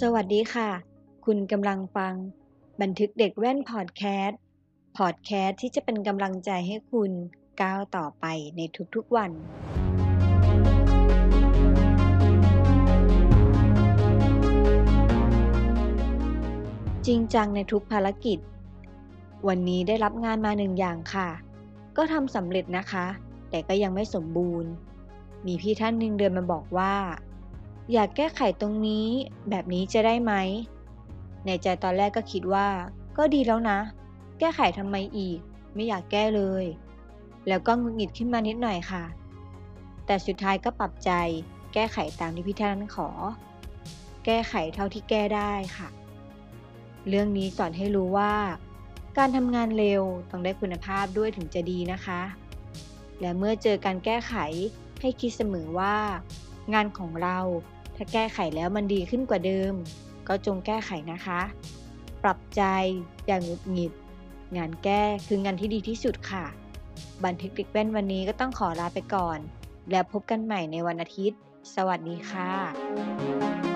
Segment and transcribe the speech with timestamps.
[0.00, 0.70] สวัสดีค่ะ
[1.26, 2.14] คุณกำลังฟัง
[2.80, 4.40] บันทึกเด็กแว่นพอดแคสต์
[4.98, 7.12] พอดแคสต์ที่จะเป็นกำลังใจให้คุณ
[7.62, 8.24] ก้าวต่อไป
[8.56, 8.60] ใน
[8.94, 9.30] ทุกๆวัน
[17.06, 18.38] จริงจังในทุกภารกิจ
[19.48, 21.28] วันนี้ได้รับงานมาหนึ่งอย่างค่ะ
[21.96, 23.06] ก็ทำสำเร็จนะคะ
[23.50, 24.70] แต่ก็ยังไม่สมบูรณ์
[25.46, 26.94] มีพี่ท่านหนึ่งเดินมาบอกว่า
[27.92, 29.08] อยากแก้ไขตรงนี้
[29.50, 30.32] แบบนี้จะได้ไหม
[31.46, 32.68] ในใจตอนแรกก็คิดว่า
[33.16, 33.78] ก็ดีแล้วนะ
[34.38, 35.38] แก้ไขทำไมอีก
[35.74, 36.64] ไม่อยากแก้เลย
[37.48, 39.04] แล้วก็งุดหงิดขึ้นมานิดหน่อยค่ะ
[40.06, 41.10] แต่สุดท้ายก็ปรับใจ
[41.74, 43.08] แก้ไขตามที่พี่ท่านนั้นขอ
[44.24, 45.88] แก้ไขเท่าที่แก้ได้ค่ะ
[47.08, 48.34] เรื่องนี้สอนให้รู้ว่า
[49.18, 52.22] การทำงานเร็วต้องได้คุณภาพด้วยถึงจะดีนะคะ
[53.20, 54.34] และเมื่อเจอการแก้ไข
[55.02, 55.96] ให้คิดเสมอว่า
[56.74, 57.38] งานของเรา
[57.96, 59.74] ถ้าแก้ไขแล้วมันดีขึ้นกว่าเดิม
[60.28, 61.40] ก็จงแก้ไขนะคะ
[62.22, 62.62] ปรับใจ
[63.26, 63.92] อย่างหงุดหงิด
[64.56, 66.44] งานแก้คืองานที่ดีที่สุดค่ะ
[67.24, 69.38] บันทึกติ๊กแว่นวันนี้ก็ต้องขอลาไปก่อน
[69.90, 71.38] แล้วพบกันใหม่ในวันอาทิตย์
[71.74, 73.71] สวัสดีค่ะ